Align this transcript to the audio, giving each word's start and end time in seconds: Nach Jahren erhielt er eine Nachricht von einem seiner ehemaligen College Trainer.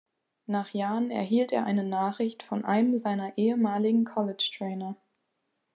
Nach 0.47 0.71
Jahren 0.73 1.11
erhielt 1.11 1.51
er 1.51 1.63
eine 1.65 1.83
Nachricht 1.83 2.41
von 2.41 2.65
einem 2.65 2.97
seiner 2.97 3.37
ehemaligen 3.37 4.03
College 4.03 4.49
Trainer. 4.57 4.97